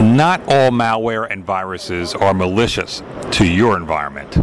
[0.00, 4.34] Not all malware and viruses are malicious to your environment.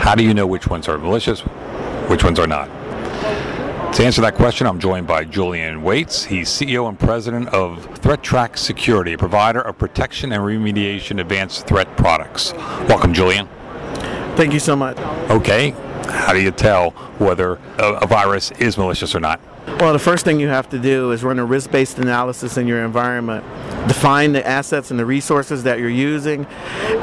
[0.00, 1.42] How do you know which ones are malicious,
[2.10, 2.66] which ones are not?
[3.94, 6.24] To answer that question, I'm joined by Julian Waits.
[6.24, 11.96] He's CEO and president of ThreatTrack Security, a provider of protection and remediation advanced threat
[11.96, 12.52] products.
[12.88, 13.48] Welcome, Julian.
[14.34, 14.98] Thank you so much.
[15.30, 15.70] Okay,
[16.08, 19.40] how do you tell whether a, virus is malicious or not?
[19.78, 22.66] Well, the first thing you have to do is run a risk based analysis in
[22.66, 23.44] your environment,
[23.86, 26.46] define the assets and the resources that you're using,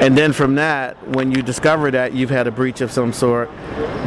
[0.00, 3.50] and then from that, when you discover that you've had a breach of some sort,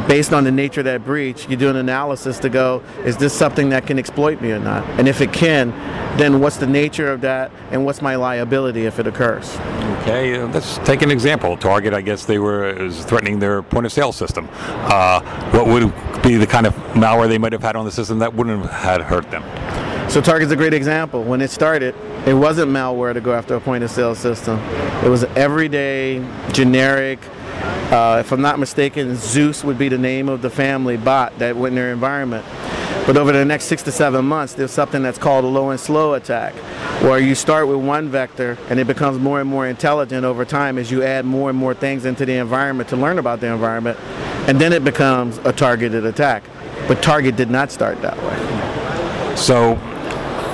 [0.08, 3.32] based on the nature of that breach, you do an analysis to go, is this
[3.32, 4.84] something that can exploit me or not?
[4.98, 5.70] And if it can,
[6.18, 9.56] then what's the nature of that and what's my liability if it occurs?
[10.02, 11.56] Okay, uh, let's take an example.
[11.56, 14.48] Target, I guess they were threatening their point of sale system.
[14.52, 15.20] Uh,
[15.50, 18.34] what would be the kind of malware they might have had on the system that
[18.34, 19.42] wouldn't have had hurt them?
[20.10, 21.22] So Target's a great example.
[21.22, 21.94] When it started,
[22.26, 24.58] it wasn't malware to go after a point of sale system.
[25.04, 27.18] It was everyday, generic.
[27.90, 31.56] Uh, if I'm not mistaken, Zeus would be the name of the family bot that
[31.56, 32.46] went in their environment.
[33.06, 35.80] But over the next six to seven months, there's something that's called a low and
[35.80, 36.54] slow attack,
[37.02, 40.78] where you start with one vector and it becomes more and more intelligent over time
[40.78, 43.98] as you add more and more things into the environment to learn about the environment,
[44.48, 46.44] and then it becomes a targeted attack.
[46.86, 49.36] But Target did not start that way.
[49.36, 49.76] So,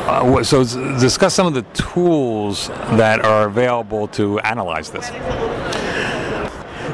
[0.09, 0.64] uh, so
[0.98, 5.11] discuss some of the tools that are available to analyze this.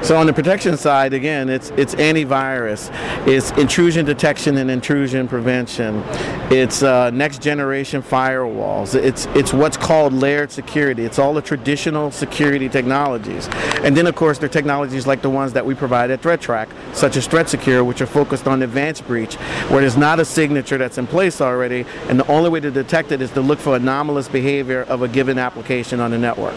[0.05, 2.91] So on the protection side, again, it's it's antivirus,
[3.27, 6.02] it's intrusion detection and intrusion prevention,
[6.50, 11.06] it's uh, next generation firewalls, it's it's what's called layered security.
[11.06, 13.48] It's all the traditional security technologies,
[13.82, 16.69] and then of course there are technologies like the ones that we provide at ThreatTrack,
[16.94, 19.36] such as ThreatSecure, which are focused on advanced breach,
[19.70, 23.10] where there's not a signature that's in place already, and the only way to detect
[23.10, 26.55] it is to look for anomalous behavior of a given application on the network.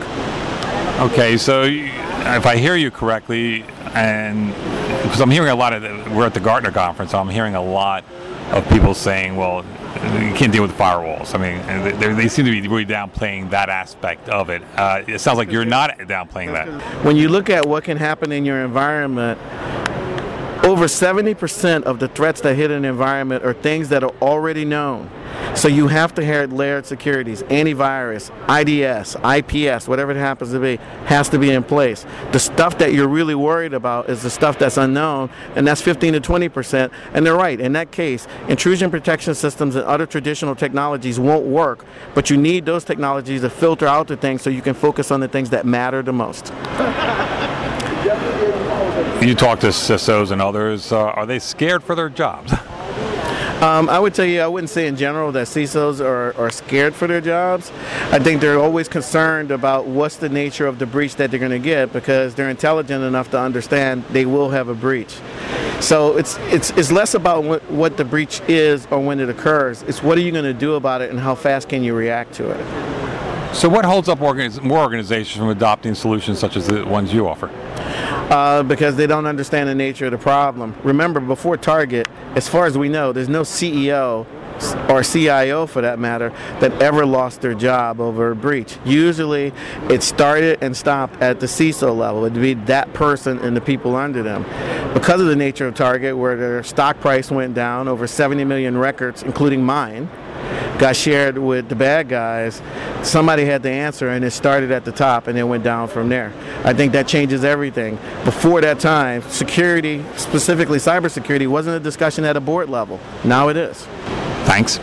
[0.99, 1.63] Okay, so
[2.35, 4.53] if I hear you correctly, and
[5.03, 7.55] because I'm hearing a lot of, the, we're at the Gartner conference, so I'm hearing
[7.55, 8.03] a lot
[8.51, 9.63] of people saying, well,
[10.21, 11.33] you can't deal with firewalls.
[11.33, 14.61] I mean, they, seem to be really downplaying that aspect of it.
[14.75, 16.67] Uh, it sounds like you're not downplaying that.
[17.03, 19.39] When you look at what can happen in your environment,
[20.63, 25.09] over 70% of the threats that hit an environment are things that are already known.
[25.57, 30.75] So you have to have layered securities, antivirus, IDS, IPS, whatever it happens to be,
[31.05, 32.05] has to be in place.
[32.31, 36.13] The stuff that you're really worried about is the stuff that's unknown, and that's 15
[36.13, 36.93] to 20 percent.
[37.13, 37.59] And they're right.
[37.59, 42.67] In that case, intrusion protection systems and other traditional technologies won't work, but you need
[42.67, 45.65] those technologies to filter out the things so you can focus on the things that
[45.65, 46.53] matter the most.
[49.17, 50.91] You talk to CISOs and others.
[50.91, 52.53] Uh, are they scared for their jobs?
[53.61, 56.93] Um, I would tell you, I wouldn't say in general that CISOs are, are scared
[56.93, 57.71] for their jobs.
[58.11, 61.51] I think they're always concerned about what's the nature of the breach that they're going
[61.51, 65.17] to get because they're intelligent enough to understand they will have a breach.
[65.79, 69.81] So it's it's it's less about what, what the breach is or when it occurs.
[69.83, 72.33] It's what are you going to do about it and how fast can you react
[72.35, 73.55] to it.
[73.55, 77.27] So what holds up organiz- more organizations from adopting solutions such as the ones you
[77.27, 77.47] offer?
[78.29, 80.75] Uh, because they don't understand the nature of the problem.
[80.83, 84.25] Remember, before Target, as far as we know, there's no CEO
[84.89, 86.29] or CIO for that matter
[86.59, 88.77] that ever lost their job over a breach.
[88.85, 89.53] Usually
[89.89, 92.25] it started and stopped at the CISO level.
[92.25, 94.43] It'd be that person and the people under them.
[94.93, 98.77] Because of the nature of Target, where their stock price went down over 70 million
[98.77, 100.09] records, including mine,
[100.77, 102.61] got shared with the bad guys,
[103.03, 106.09] somebody had to answer, and it started at the top and then went down from
[106.09, 106.33] there.
[106.63, 107.97] I think that changes everything.
[108.23, 112.99] Before that time, security, specifically cybersecurity, wasn't a discussion at a board level.
[113.23, 113.85] Now it is.
[114.45, 114.77] Thanks.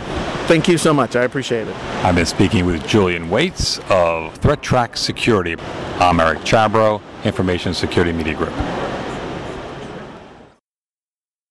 [0.47, 1.15] Thank you so much.
[1.15, 1.75] I appreciate it.
[2.03, 5.55] I've been speaking with Julian Waits of ThreatTrack Security.
[5.99, 8.53] I'm Eric Chabrow, Information Security Media Group.